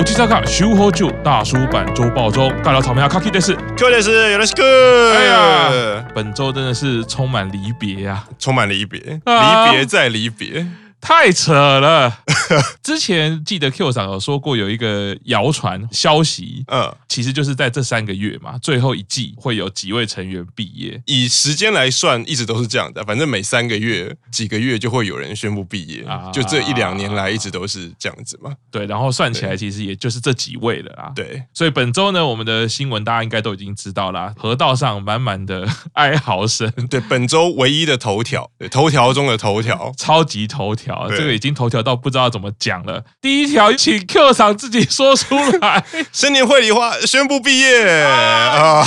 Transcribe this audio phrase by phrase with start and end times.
[0.00, 5.14] 动我去查看修好酒大叔版周报中，尬聊草莓啊，卡基电视，各位的是，有的是个。
[5.14, 10.66] 哎呀，本周真的是充满离别呀，充满离别，离别再离别。
[11.00, 12.18] 太扯了！
[12.82, 21.00] 之前记得 Q 长有说过，有一个谣传消息，嗯，其实就是在这三个月嘛，最后一季会有几位成员毕业。
[21.06, 28.52] 以时间来算，一直都是这样的，反正每三个月、几个月就会有人宣布毕业，啊、就这一两年来一直都是这样子嘛。
[28.70, 31.12] 对，然后算起来其实也就是这几位了啦。
[31.14, 36.70] 对，所以本周呢，我们的新闻大家应该都已经知道啦，河道上满满的 哀嚎声。
[36.88, 41.70] 对，本周唯一的头条，对，头条中的头条，超级头条，这个已经头。
[41.70, 43.04] 条到不知道怎么讲了。
[43.20, 45.84] 第一条，请 Q 厂自己说出来。
[46.10, 48.84] 新年会梨花宣布毕业啊！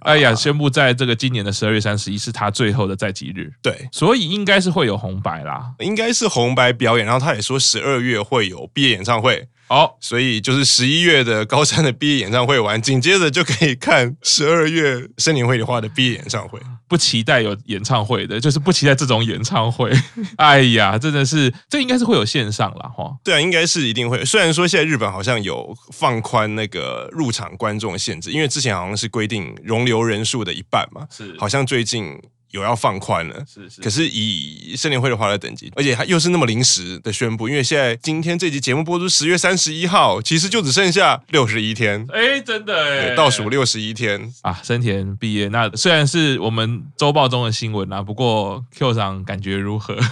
[0.00, 3.50] 哎呀，宣布在这个今年的十二月三十一是他最后的在籍日。
[3.62, 7.06] 对，所以应该是会有红白啦，应该是红白表演。
[7.06, 9.48] 然后他也说十二月会有毕业演唱会。
[9.66, 16.60] 好，oh, 所以就是十一月的高山的毕业演唱会完，紧接着就可以看十二月森林绘梨花的毕业演唱会。
[16.86, 19.90] 不期待有演唱会的，就是不期待这种演唱会。
[20.36, 23.16] 哎呀，真的是，这应该是会有线上了哈。
[23.24, 24.24] 对啊，应该是一定会。
[24.24, 32.20] 虽然说现在日本好像有放宽那个入场观众限制，因为之前好像是规定容留人数的一半嘛，是，好像最近。
[32.54, 49.96] 有要放宽了，是是，可是以生田绘梨花的等级，而且他又是那么临时的宣布，因为现在今天这集节目播出十月三十一号，其实就只剩下六十一天，哎，真的哎，倒数六十一天啊，生田毕业，那虽然是我们周报中的新闻啊，不过 Q 长感觉如何？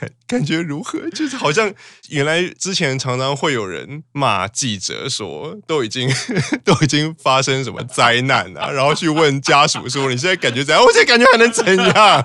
[0.00, 0.98] 感感觉如何？
[1.10, 1.72] 就是好像
[2.08, 6.08] 原来之前常常会有人骂记者说，都已经
[6.64, 10.82] 都已经发生什么灾难啊，然后去问家属说，你现在感觉怎样？
[10.82, 11.41] 我现在感觉还。
[11.42, 12.22] 能怎样？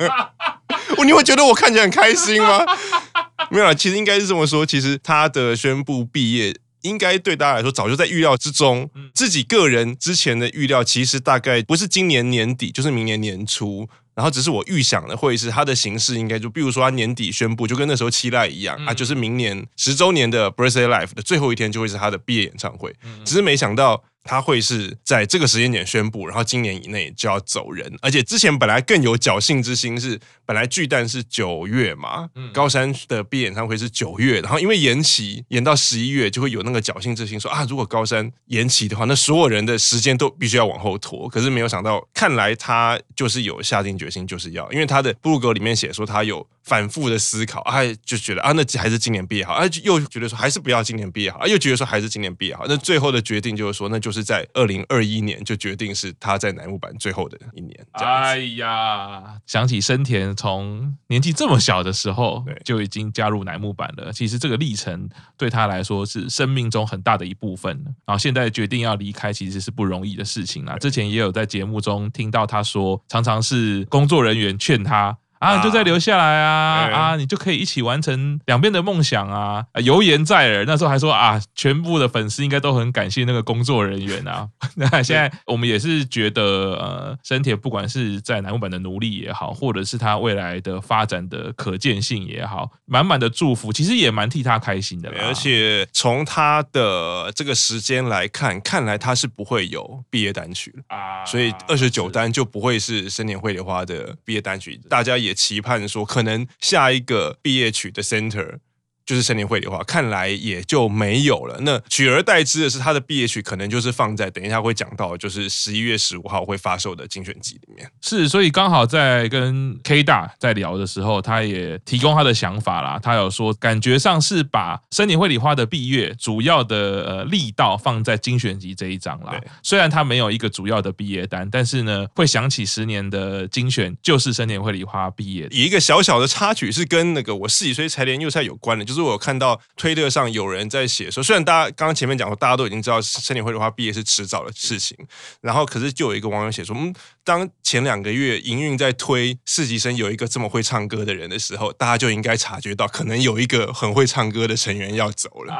[0.97, 2.61] 我 你会觉得我看起来很开心吗？
[3.49, 4.65] 没有啊，其实应该是这么说。
[4.65, 8.89] 其实他的宣布毕业，应该对大家来说早就在预料之中。
[9.13, 13.87] 自己个人之前的预料，其实大概不是今年年底，就是明年年初。
[14.15, 22.93] 然后只是我预想的会是他的形式，应该就比如说他年底宣布，就跟那时候期待一样啊，就是明年十周年的 Birthday Life 的最后一天就会是他的毕业演唱会。
[23.23, 24.03] 只是没想到。
[24.27, 41.29] 他会是在这个时间点宣布，然后今年以内就要走人，而且之前本来更有侥幸之心，是本来巨蛋是九月嘛，高山的毕业演唱会是九月，然后因为延期延到十一月，就会有那个侥幸之心说啊，如果高山延期的话，那所有人的时间都必须要往后拖。
[41.29, 46.45] 可是没有想到，看来他就是有下定决心，就是要，因为他的布鲁格里面写说他有。
[46.67, 52.65] 反复的思考，他就觉得啊，那还是今年毕业好，啊，又觉得说还是不要今年毕业好，啊，又觉得说还是今年毕业好。
[52.67, 57.87] 那最后的决定就是说，那就是在二零二一年就决定是他在乃木板最后的一年。
[57.93, 65.07] 哎呀，想起生田从年纪这么小的时候就已经加入乃木板了，其实这个历程
[65.37, 67.81] 对他来说是生命中很大的一部分。
[68.05, 70.77] 然后现在决定要离开，其实是不容易的事情啊。
[70.77, 75.17] 之前也有在节目中听到他说，常常是工作人员劝他。
[75.39, 76.89] 啊，你就再留下来啊！
[76.91, 79.65] 啊，你就可以一起完成两边的梦想啊！
[79.71, 84.47] 啊油盐在耳，那时候还说啊，全部的粉丝应该都很感谢那个工作人员啊。
[84.75, 86.41] 那现在我们也是觉得，
[86.75, 95.11] 呃，生铁不管是在南木板的努力也好，或者是他未来的发展的可见性也好，满满的祝福，其实也蛮替他开心的。
[95.19, 105.26] 而且从他的这个时间来看，看来他是不会有毕业单曲啊，所以二十九单就不会是生田绘梨花的毕业单曲，大家也。
[105.27, 108.59] 也期盼说，可能下一个毕业曲的 center。
[109.07, 111.57] 就是森田绘梨花，看来也就没有了。
[111.61, 117.89] 那取而代之的是他的毕业曲，可能就是放在等一下会讲到，就是十一月十五号会发售的精选集里面。
[118.01, 122.99] 是，所以刚好在跟 K 大在聊的时候，他也提供他的想法啦。
[123.01, 126.75] 他有说，感觉上是把森田绘里花的毕业主要的
[127.07, 129.31] 呃力道放在精选集这一张啦。
[129.31, 135.47] 对虽然他没有一个主要的毕业单，但是呢，会想起十年的精选就是森田绘里花毕业。
[135.49, 138.96] 以一个小小的插曲是跟那个我十几岁才连幼菜有关的，就是。
[139.01, 144.97] 是我看到推特上有人在写说，虽然大家刚刚前面讲说，大家都已经知道生田绘梨花毕业是迟早的事情，
[145.41, 146.93] 然后可是就有一个网友写说，嗯，
[147.27, 155.53] 当前两个月营运在推四期生有一个这么会唱歌的人的时候，大家就应该察觉到，可能有一个很会唱歌的成员要走了，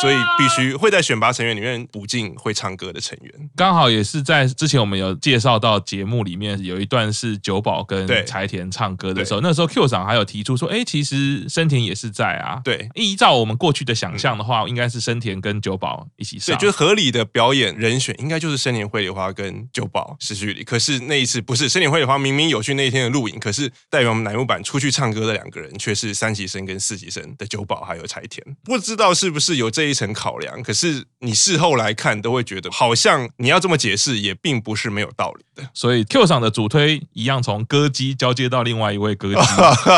[0.00, 3.50] 所以必须会在选拔成员里面补进会唱歌的成员。
[3.56, 12.88] 刚好也是在之前我们有介绍到节目里面有一段是久保跟柴田唱歌的时候，那时候 Q 长还有提出说，哎，其实生田也是在啊，对。
[12.94, 16.56] 依照我们过去的想象的话，应该是生田跟久保一起上。
[16.56, 20.62] 对，就是合理的表演人选，应该就是生田绘梨花跟久保石绪里。
[20.62, 28.44] 可是那一次不是生田绘梨花，明明有去那一天的录影，可是代表我们乃木坂出去唱歌的两个人，却是三级生跟四级生的久保还有柴田。
[28.62, 30.62] 不知道是不是有这一层考量。
[30.62, 35.68] 可是你事后来看，都会觉得好像你要这么解释，也并不是没有道理的。
[35.74, 39.40] 所以 Q 厂的主推一样从歌姬交接到另外一位歌姬，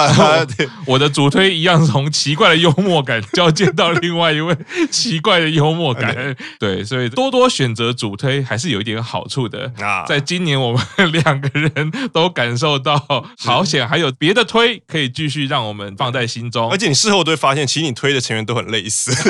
[0.86, 4.56] 我的主推一样从奇怪的幽默感交接到另外一位
[4.90, 6.34] 奇怪的幽默感。
[6.58, 10.04] 对，所以多多选择主推还是有一点好处的啊。
[10.06, 10.82] 在今年，我们
[11.12, 12.98] 两个人都感受到
[13.38, 16.70] 好险，还有别的推可以继续让我们放在心中。
[16.70, 19.12] 而且你事后都会发现，其实你推的成员都很类似。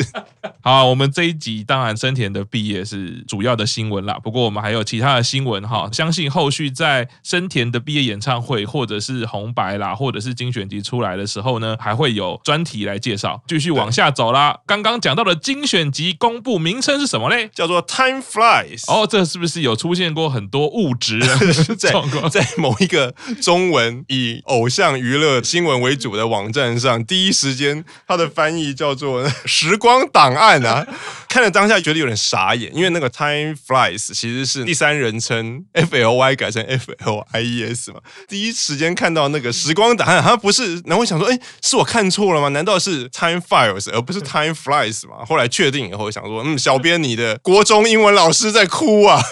[0.70, 5.90] 好，我们这一集当然森田的毕业是主要的新闻啦，不过我们还有其他的新闻哈。
[5.92, 13.42] 相信后续在森田的毕业演唱会，或者是红白啦，或者是精选集出来的时候呢，还会有专题来介绍。
[13.48, 17.50] 继续往下走啦，刚刚讲到的精选集公布名称是什么嘞？
[17.52, 18.84] 叫做 Time Flies。
[18.86, 21.18] 哦，这是不是有出现过很多物质
[21.76, 21.92] 在
[22.30, 23.12] 在某一个
[23.42, 30.86] 中文以偶像娱乐新闻为主的网站上，第一时间它的翻译叫做“时光档案”啊，
[31.28, 42.48] 看了当下觉得有点傻眼，因为那个 Time Flies 其实是第三人称 F L Y 改成 F L I E S 嘛，第一时间看到那个时光档案，他不是，然后我想说，哎，是我看错了吗？
[42.48, 45.24] 难道是 Time Files 而不是 Time Flies 吗？
[45.26, 49.20] 后来确定以后，想说，嗯，小编你的国中英文老师在哭啊。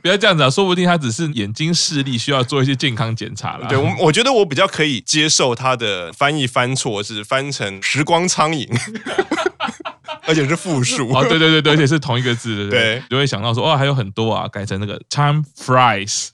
[0.00, 3.68] 不要这样子啊，说不定他只是眼睛视力需要做一些健康检查了。
[3.68, 8.66] 对，我我觉得我比较可以接受他的翻译翻错，是翻成时光苍蝇。
[10.26, 16.28] 而且是复数啊，对对对对，而且是同一个字，对对，对，就会想到说，哦，还有很多啊，改成那个 time fries，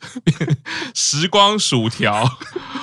[0.94, 2.28] 时光薯条，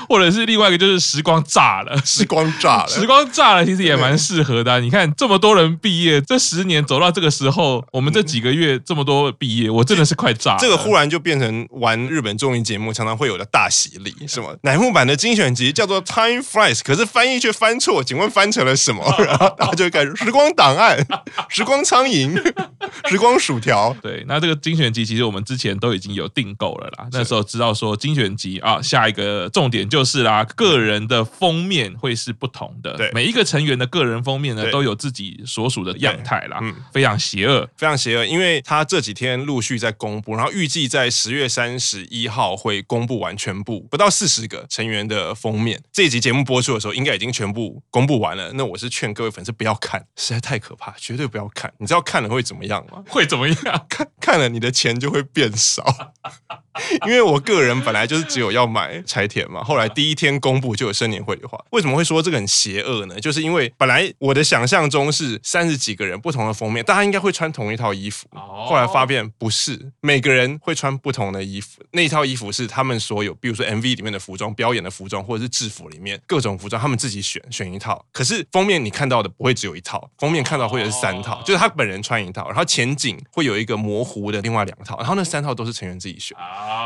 [0.09, 4.79] 或者是另外一个就是时光炸了，时光炸了，时光炸了，其实也蛮适合的啊。
[4.79, 10.57] 你看这么多人毕业，这十年走到这个时候，我们这几个月这么多毕业，我真的是快炸了。
[10.59, 14.49] 这个忽然就变成玩日本综艺节目常常会有的大洗礼，是吗？
[14.63, 19.03] 乃木坂的精选集叫做 time fries，可是翻译却翻错，请问翻成了什么？
[19.19, 21.03] 然后大家就会改成时光档案。
[21.49, 22.35] 时光苍蝇，
[23.09, 23.95] 时光薯条。
[24.01, 27.07] 对，那这个精选集其实我们之前都已经有订购了啦。
[27.11, 32.95] 那时候知道说精选集啊，下一个重点就是啦，个人的封面会是不同的。
[32.97, 36.59] 对，每一个成员的个人封面呢，都有自己所属的样态啦。
[36.61, 45.81] 嗯，非常邪恶，非常邪恶，因为他这几天陆续在公布，然后预计在十月三十一号会公布完全部，不到四十个成员的封面。
[45.93, 48.51] 这一集节目播出的时候，应该已经全部公布完了。
[48.53, 50.93] 那我是劝各位粉丝不要看，实在太可怕。
[50.97, 53.03] 绝对不要看，你知道看了会怎么样吗？
[53.09, 53.57] 会怎么样？
[53.89, 55.85] 看看了你的钱就会变少。
[57.07, 61.57] 因为我个人本来就是只有要买柴田嘛，后来第一天公布就有生年绘画。
[61.71, 63.17] 为什么会说这个很邪恶呢？
[63.21, 68.27] 就是因为本来我的想象中是三十几个人不同的封面，大家应该会穿同一套衣服。
[68.33, 71.81] 后来发现不是，每个人会穿不同的衣服。
[71.91, 78.05] 那一套衣服是他们所有，比如说 MV 里面的服装、表演的服装，或者是制服里面各种服装，他们自己选选一套。
[78.11, 86.37] 可是封面你看到的不会只有一套，封面看到会有三套，就是他本人穿一套，然后前景会有一个模糊的另外两套，然后那三套都是成员自己选。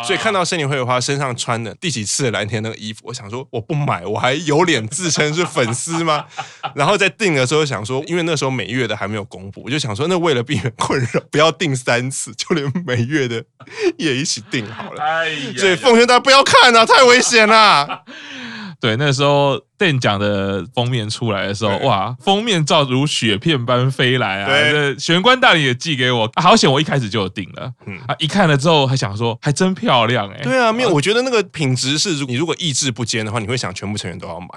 [0.04, 6.26] 所以看到生年绘花身上穿的第几次的蓝天那个衣服，我想说我不买，我还有脸自称是粉丝吗？
[6.74, 13.44] 然后在订的时候想说，因为那时候每月的还没有公布，我就想说，那为了避免困扰，不要订三次，就连每月的
[13.98, 15.04] 也一起订好了。
[15.04, 18.04] 哎呀，所以奉劝大家不要看啊，太危险了。
[18.80, 19.60] 对，那时候。
[19.80, 24.46] 电奖的封面出来的时候，哇，封面照如雪片般飞来啊！
[24.46, 27.72] 对，玄关大人也寄给我，好险我一开始就有订了。
[27.86, 30.42] 嗯，啊，一看了之后还想说，还真漂亮哎。
[30.44, 34.48] 对啊，没有，我觉得那个品质是，你如果意志不坚的话，你会想全部成员都要买。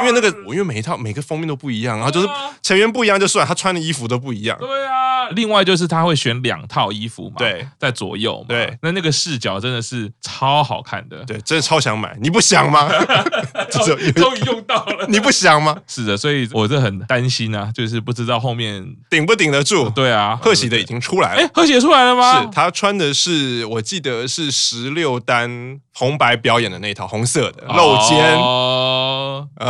[0.00, 2.28] 因为那个，因为每一套每个封面都不一样，然后就是
[2.60, 4.58] 成员不一样就算，他穿的衣服都不一样。
[4.58, 12.88] 对啊，另外就是他会选两套衣服嘛，对，在左右嘛，对，那那个视角真的是超好看的，对，真的超想买，你不想吗？
[14.14, 14.56] 终于用。
[14.66, 15.76] 到了，你不想吗？
[15.86, 19.88] 是的，所以我是很担心啊，就是不知道后面顶不顶得住。
[19.90, 22.42] 对啊，贺喜的已经出来了，哎，贺喜出来了吗？
[22.42, 28.36] 是他穿的是，我记得是十六单红白表演的那套红色的露肩。
[28.36, 29.66] 哦啊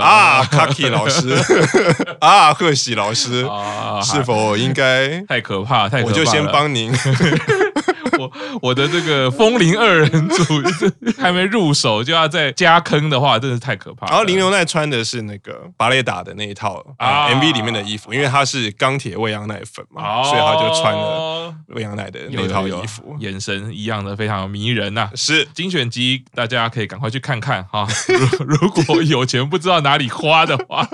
[0.00, 1.34] 啊，Kaki 老师。
[2.20, 3.48] 啊，贺喜老师，
[4.02, 5.88] 是否应该太可怕？
[5.88, 6.92] 太可怕，我就先帮您。
[8.18, 10.44] 我我的这个风铃二人组
[11.18, 14.06] 还没入手，就要再加坑的话，真的是太可怕。
[14.06, 25.08] 然后林牛奈穿的是那个芭蕾打的那一套啊，MV 里面的衣服，因为他是钢铁未央奈粉嘛，所以他就穿了未央奈的那套衣服，眼神一样的非常迷人呐。
[25.14, 27.86] 是精选集，大家可以赶快去看看哈。
[28.44, 30.88] 如果有钱不知道哪里花的话。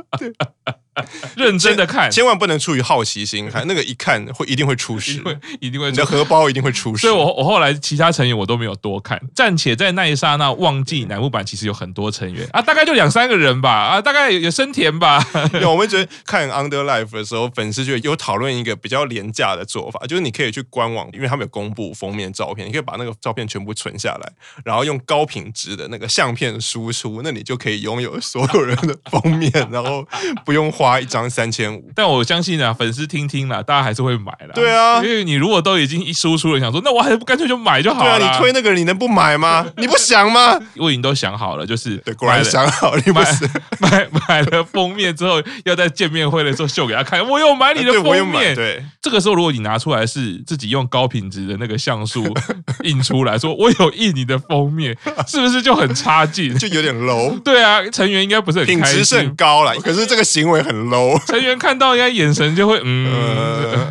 [1.37, 7.03] 认真的看，千万不能出于好奇心 看，那个一看会一定会出事，会一定会，你的荷包一定会出事。
[7.03, 12.49] 所以我我后来其他成员我都没有多看，暂且在那一刹那忘记乃木坂其实有很多成员。
[12.53, 15.25] 啊，大概就两三个人吧，啊，大概有生田吧。
[15.61, 24.33] 有我们觉得看 Under Life 的时候，粉丝就有讨论一个比较廉价的做法，就是你可以去官网，因为他们有公布封面照片，你可以把那个照片全部存下来，
[24.65, 30.07] 然后用高品质的那个相片输出，那你就可以拥有所有人的封面，然后
[30.45, 31.83] 不用花一张三千五。
[31.93, 34.55] 但我相信啊，粉丝听听了，大家还是会买了。
[34.55, 38.19] 对啊，因为你如果都已经一输出了，想说那我还不干脆就买就好了。
[38.19, 39.67] 对啊，你推那个人，你能不买吗？
[39.77, 40.57] 你不想吗？
[40.77, 43.49] 我已经都想好了，就是对，果然想好了，你不是
[43.81, 48.55] 买 买，买了封面之后，要在见面会的时候秀给他看，我有买你的封面。
[48.55, 52.25] 对，对这个时候如果你拿出来是自己用高品质的那个像素
[52.85, 57.39] 印出来说，我有印你的封面，是不是就很差劲，就有点 low？
[57.43, 61.19] 对啊，成员应该不是很品质是很高了，可是这个行为很 low。
[61.27, 63.07] 成员看到应该眼神就会嗯，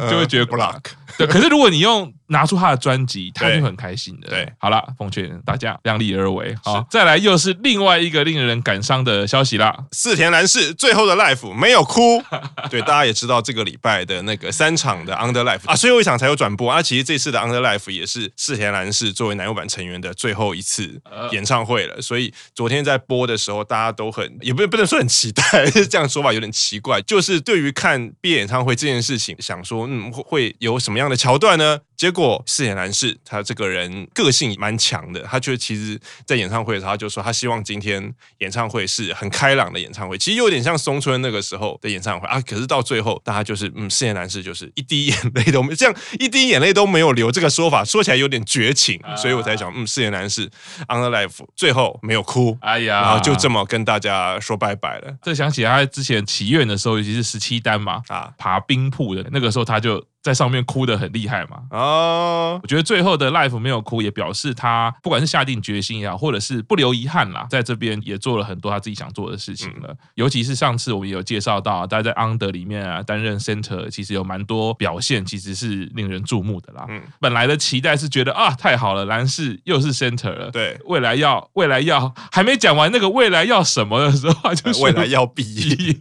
[0.01, 0.79] 呃、就会觉得 block。
[1.17, 4.29] 对，可是如果你用拿出他的专辑，他就很开心的。
[4.29, 6.55] 对，好了，奉劝大家量力而为。
[6.63, 9.75] 好，再来又是另外一个令人感伤的消息啦。
[9.91, 12.21] 四田男士最后的 life 没有哭。
[12.69, 16.81] 对，大家也知道这个礼拜的那个三场的 Under Life 啊，最后一场才有转播啊。
[16.81, 22.01] 其实这次的 Under Life 也是四田男士作为男友版成员的最后一次演唱会了。
[22.01, 25.43] 所以昨天在播的时候，大家都很也不不能说很期待，
[25.89, 27.01] 这样说法有点奇怪。
[27.03, 31.79] 就是对于看毕业演唱会这件事情，想说嗯会会有什么样的桥段呢？
[31.97, 42.39] 结果四田男士他这个人个性蛮强的，他觉得其实，在演唱会的时候，他就说他希望今天演唱会是很开朗的演唱会，其实有点像松村那个时候的演唱会啊。
[42.41, 50.47] 可是到最后，大家就是嗯，四田男士就是一滴眼泪都没，这样一滴眼泪都没有流，这个说法说起来有点绝情，所以我才想嗯，四田男士
[50.87, 55.17] Under Life 最后没有哭，哎呀，然后就这么跟大家说拜拜了。
[55.23, 60.05] 这想起他之前祈愿的时候，尤其是十七单嘛，啊，爬冰瀑的那个时候，他就。
[60.23, 61.61] 在上面哭的很厉害嘛？
[61.71, 69.95] 哦，我觉得最后的 Life 没有哭，也表示他不管是下定决心也好，或者是不留遗憾啦，在这边也做了很多他自己想做的事情了。
[70.15, 76.85] 尤其是上次我们有介绍到，大家在 Under 里面啊担任 center，其实有蛮多表现，其实是令人注目的啦。
[76.89, 80.51] 嗯，本来的期待是觉得啊，太好了，男士又是 center 了。
[80.51, 85.95] 对，未来要未来要还没讲完那个未来要什么的时候， 就是未来要毕业，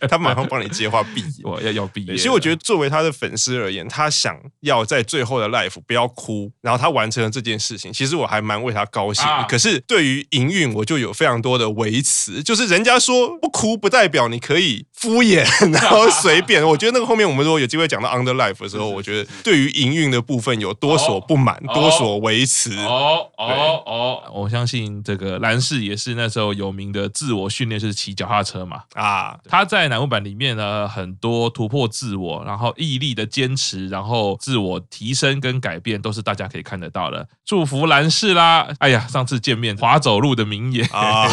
[0.10, 2.14] 他马上帮你接话毕业，我要要毕业。
[2.16, 3.61] 其实我觉得作为他的粉丝。
[3.62, 9.24] 而言，他想要在最后的 life 不要哭，然后他完成了这件事情，其实我还蛮为他高兴。
[9.24, 16.66] 啊、可是对于营运，我就有非常多的维持，就是人家说不哭不代表你可以敷衍， 然后随便。
[16.66, 22.76] 我觉得那个后面我们如果有机会讲到 under life 的时候，我觉得对于营运的部分有多所不满，哦、多所维持。
[22.78, 28.82] 哦哦哦，我相信这个岚士也是那时候有名的自我训练，就是骑脚踏车嘛。
[28.94, 33.41] 啊，他在南木坂里面呢，很多突破自我，然后毅力的坚。
[33.42, 37.26] 坚持，然后自我提升跟改变，都是大家可以看得到的。
[37.44, 38.68] 祝福兰氏啦！
[38.78, 41.26] 哎呀，上次见面滑走路的名言啊，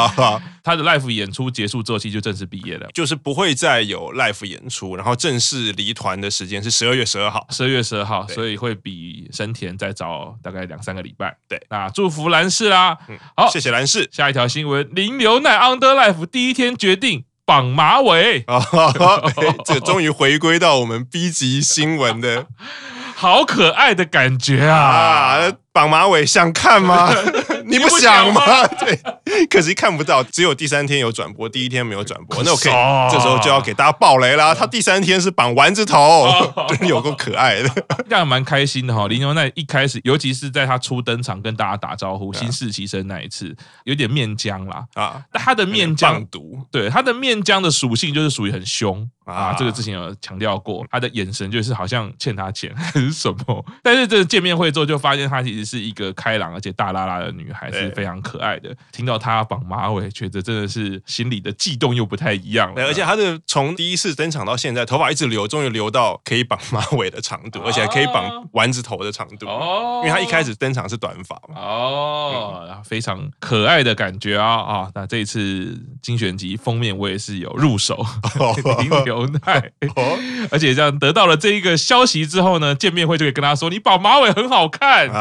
[0.64, 11.36] 他的 live 演出结束之后，其实就正式毕业了，就是不会再有 live 演出，然后正式离团的时间是十二月十二号，十二月十二号，所以会比生田再早大概两三个礼拜。
[11.46, 12.96] 对，那祝福兰氏啦！
[13.08, 14.08] 嗯、好，谢谢兰氏。
[14.10, 17.24] 下一条新闻，林瑠奈 Under Life 第一天决定。
[17.50, 18.62] 绑马尾啊！
[19.66, 22.46] 这终于回归到我们 B 级新闻的，
[23.16, 24.78] 好可爱的感觉啊！
[24.78, 27.12] 啊绑马尾想看吗？
[27.70, 28.66] 你不想吗？
[28.66, 32.42] 对，可惜看不到，只有第三天有转播，第一天没有转播。
[32.42, 32.72] 那我可以
[33.10, 34.54] 这时候就要给大家爆雷啦！
[34.54, 36.26] 他第三天是绑丸子头，
[36.68, 37.68] 真 有够可爱的，
[38.08, 39.06] 这样蛮开心的哈。
[39.06, 45.22] 林牛奈一开始，尤其是在他初登场跟大家打招呼、新世纪生那一次，有点面僵啦啊。
[45.32, 46.24] 但他的面僵，
[46.70, 49.54] 对他的面僵的属性就是属于很凶啊。
[49.56, 53.64] 这个之前有强调过，他的眼神就是好像欠他钱 还是什么。
[53.82, 55.60] 但是这个见面会之后，就发现她其实。
[55.70, 58.74] 是一个开朗而且大拉拉的女孩，是非常可爱的。
[58.90, 62.82] 听到她绑马尾，觉得真的是心里的悸动又不太一样了。
[62.86, 69.46] 而且她的从第一次登场到现在，头发一直留，终于留到可以绑马尾的长度，而且还可以绑丸子头的长度。
[69.46, 71.60] 哦，因为她一开始登场是短发嘛。
[71.60, 74.90] 哦，非常可爱的感觉啊啊！
[74.92, 78.04] 那这一次精选集封面我也是有入手
[79.24, 79.70] 林瑠奈，
[80.50, 85.20] 而且这样得到了这一个消息之后呢，见面会就可以跟他说：“你绑马尾很好看啊。”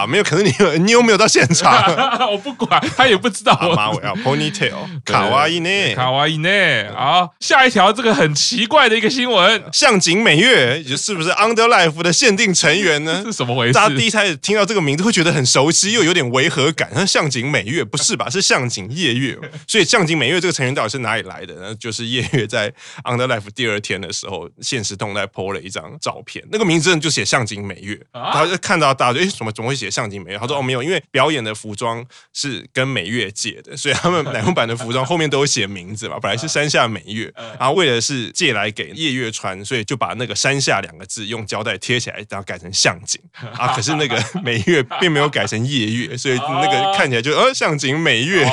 [0.00, 1.72] 啊，没有，可是你有你有没有到现场？
[2.30, 3.54] 我不管，他也不知道。
[3.74, 5.94] 马尾啊，ponytail，卡哇伊呢？
[5.94, 6.48] 卡哇伊呢？
[6.94, 13.22] 好，下一条这个很奇怪的一个新闻，向井美月是不是 Under Life 的限定成员呢？
[13.24, 13.72] 是什么回事？
[13.72, 16.90] 大家第一开始听到这个名字会觉得很熟悉，又有点违和感。
[16.94, 18.28] 那向井美月不是吧？
[18.30, 19.38] 是向井夜月。
[19.66, 21.74] 所以向井美月这个成员到底是哪里来的呢？
[21.78, 22.72] 就是夜月在
[23.20, 28.00] Under Life 第二天的时候，现实动态 po 了一张照片，那个名字就写向井美月。
[28.12, 30.38] 他就看到大家就诶，怎么怎么会写向井美月？
[30.38, 36.18] 他说哦没有，因为表演的服装是跟美月借的，所以他们奶木版的服装后面都有写名字嘛。
[36.22, 43.20] 本来是山下美月，然后为了是借来给夜月穿，所以就把那个山下两个字用胶带贴起来，然后改成向井
[43.56, 43.74] 啊。
[43.74, 48.44] 可是那个美月并没有改成夜月，所以那个看起来就呃向井美月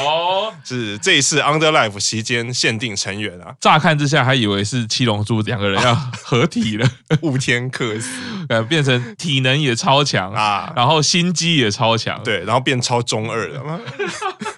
[0.67, 3.55] 是这一次 Under Life 期间限定成员啊。
[3.61, 6.89] 乍看之下还以为是七龙珠两个人要合体了，
[7.21, 8.09] 雾天克斯，
[8.49, 13.79] 呃，变成体能也超强啊，然后心机也超强，对，然后变超中二了。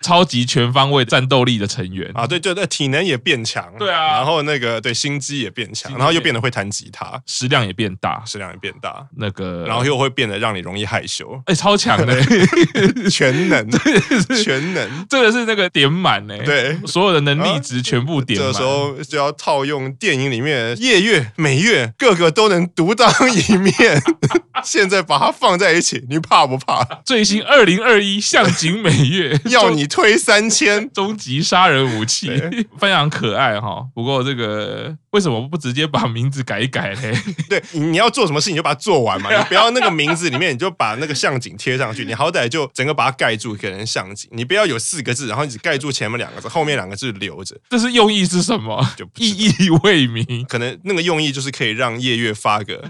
[0.00, 2.10] 超级全方位战斗力的成员。
[2.14, 12.16] 啊，对对对，体能也变强，对啊，然后那个对心机也变强，然后又变得会弹吉他，食量也变大，食量也变大，那个，然后又会变得让你容易害羞，哎，超强的，
[13.10, 13.68] 全能，
[14.42, 24.02] 全能，这个是那个点满呢，对，所有的能力值全部点满，这时候就要套用电影里面夜月、美月，个个都能独当一面，
[24.64, 26.82] 现在把它放在一起，你怕不怕？
[27.04, 29.89] 最新二零二一向井美月要你。
[29.90, 32.30] 推三千， 终极杀人武器，
[32.78, 33.84] 非常可爱哈。
[33.94, 37.12] 不过这个为什么不直接把名字改一改嘞？
[37.50, 44.30] 对，你要做什么事情就把它做完嘛， 你不要那个名字里面你就把那个向井贴上去，你好歹就整个把它盖住，给人向井。
[44.32, 47.58] 你不要有四个字，然后你只盖住前面两个字，后面两个字留着。
[47.68, 48.80] 这是用意是什么？
[48.96, 50.46] 就意义未明。
[50.48, 52.80] 可能那个用意就是可以让夜月发个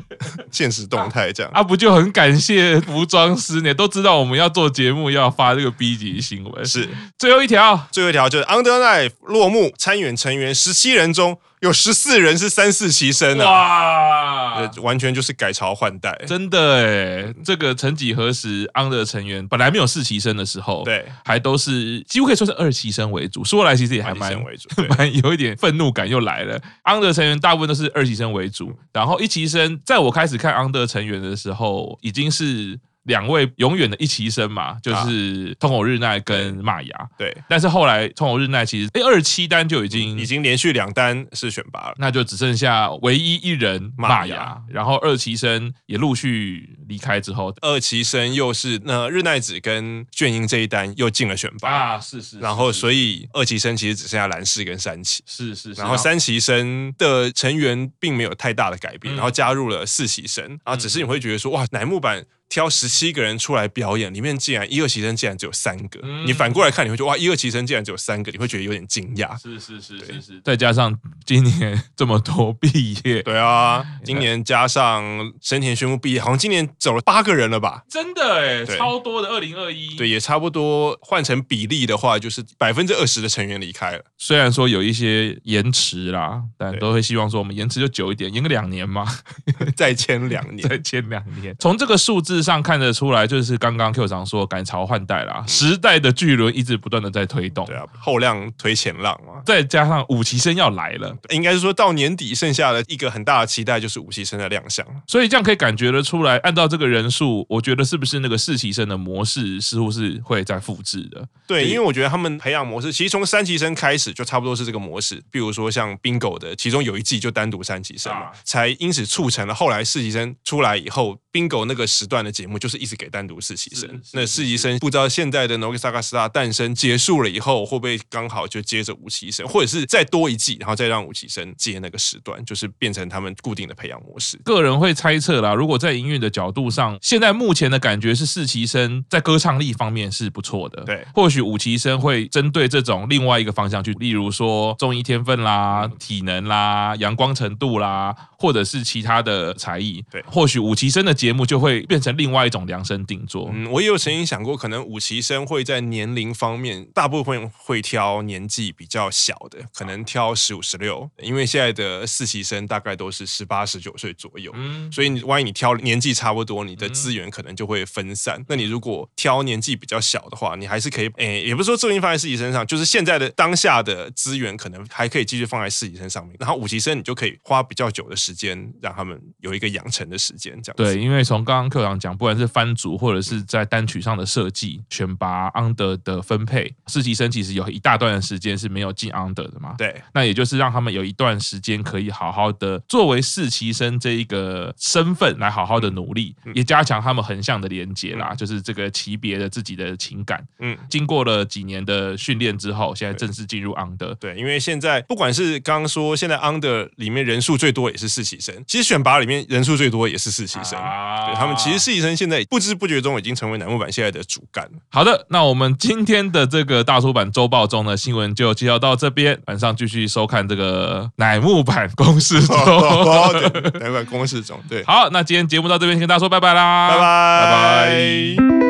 [0.50, 1.50] 现实动态这样。
[1.54, 3.72] 啊，不就很感谢服装师呢？
[3.72, 6.89] 都知道我们要做节目要发这个 B 级新闻是。
[7.18, 14.60] 最后一条，最后一条就是 Under Life 落幕，参演成员十七人中有十四人是三四期生啊！
[14.60, 17.34] 哇，完全就是改朝换代，真的哎！
[17.44, 23.44] 这个曾几何时，Under 成员本来没有四期生的时候，对，还都是几乎可以说是二期生为主。
[23.44, 26.58] 说来其实也还蛮为主，蛮有一点愤怒感又来了。
[26.84, 32.78] Under 成员大部分都是二期生为主，然后一期生，在我开始看 Under 成员的时候，已经是。
[33.04, 37.08] 两位永远的一期生嘛，就是通口日奈跟玛雅。
[37.16, 51.70] 对，但是后来通口日奈其实哎二七单就已经已经连续两单是选拔了，那就只剩下唯一一人玛雅，然后二期生也陆续离开之后，二期生又是那日奈子跟卷英这一单又进了选拔。
[51.70, 62.24] 啊，是是，然后所以二期生其实只剩下蓝氏跟三崎，是是，然后三期生的成员并没有太大的改变，然后加入了四期生，然后只是你会觉得说哇乃木坂。
[62.50, 66.00] 挑十七个人出来表演，里面竟然一二期生竟然只有三个。
[66.02, 69.40] 嗯、你反过来看，你会觉得哇，一二期生竟然只有三个，你会觉得有点惊讶。
[69.40, 77.84] 是是是是是，再加上今年 这么多毕业，对啊，今年加上生田宣布毕业，好像今年走了八个人了吧？
[77.88, 79.94] 真的哎，超多的二零二一。
[79.96, 84.04] 对，也差不多换成比例的话，就是百分之二十的成员离开了。
[84.18, 89.06] 虽然说有一些延迟啦，但都会希望说我们延迟就久一点，延个两年嘛，
[89.76, 91.54] 再签两年， 再签两年。
[91.60, 111.26] 从这个数字上看得出来，就是刚刚 Q 长说改朝换代啦，时代的巨轮一直不断的在推动，对啊，后浪推前浪嘛，再加上五期生要来了，应该是说到年底剩下的一个很大的期待就是五期生的亮相，所以这样可以感觉得出来，按照这个人数，我觉得是不是那个四期生的模式似乎是会在复制的？
[111.46, 122.70] 对，因为我觉得他们培养模式其实从三期生开始就差不多是这个模式，比如说像 Bingo 的，其中有一季就单独三期生嘛，才因此促成了后来四期生出来以后，Bingo 那个时段的节目就。
[122.70, 125.92] 是一直给单独四期生，那四期生不知道现在的乃木坂
[126.32, 134.36] 诞生结束了以后，会不会刚好就接着五期生，或者是再多一季，然后再让五期生接那个时段，就是变成他们固定的培养模式。
[134.44, 152.60] 个人会猜测啦，如果在营运的角度上，现在目前的感觉是四期生在歌唱力方面是不错的，对，或许五期生会针对这种另外一个方向去，例如说综艺天分啦、体能啦、阳光程度啦，或者是其他的才艺，对，或许五期生的节目就会变成另外一种。
[152.70, 168.44] 量身定做，嗯，我也有曾经想过，可能五期生会在年龄方面，大部分会挑年纪比较小的，可能挑十五、十六，因为现在的四期生大概都是十八、十九岁左右，嗯，所以你万一你挑年纪差不多，你的资源可能就会分散。
[168.46, 176.36] 那你如果挑年纪比较小的话，你还是可以，诶，也不是说重心放在四期生上，就是现在的当下的资源可能还可以继续放在四期生上面。
[176.38, 180.84] 然后五期生你就可以花比较久的时间让他们有一个养成的时间，这样子。
[180.84, 189.74] 对，因为从刚刚课长讲，不管是番组或者是在单曲上的设计、选拔 under 的分配，四期生其实有一大段的时间是没有进 under 的嘛。
[189.78, 200.44] 对，那也就是让他们有一段时间可以好好的作为四期生这一个身份来好好的努力，也加强他们横向的连接啦，就是这个级别的自己的情感。
[200.58, 204.14] 嗯，经过了几年的训练之后，现在正式进入 under。
[204.16, 210.78] 对，因为现在不管是刚刚说现在 under 里面人数最多也是四期生，其实选拔里面人数最多也是四期生。
[210.78, 214.68] 啊，对他们其实四期生现在不知不觉中已经成为乃木板现在的主干。
[214.90, 222.56] 好的，那我们今天的这个大出版周报中的新闻就介绍到这边，晚上继续收看这个乃木板公式中。
[223.78, 224.82] 乃木板公式中，对。
[224.84, 228.69] 好，那今天节目到这边，跟大家说拜拜啦，拜拜，拜拜。